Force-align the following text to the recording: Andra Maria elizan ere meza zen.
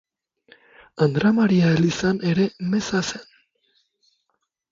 Andra 1.05 1.29
Maria 1.39 1.67
elizan 1.73 2.17
ere 2.31 2.47
meza 2.71 3.01
zen. 3.11 3.27